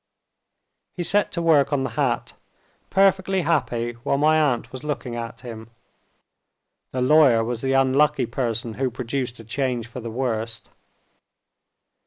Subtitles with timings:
[0.97, 2.33] He set to work on the hat;
[2.89, 5.69] perfectly happy while my aunt was looking at him.
[6.91, 10.63] The lawyer was the unlucky person who produced a change for the worse.